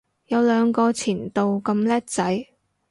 [0.25, 2.47] 有兩個前度咁叻仔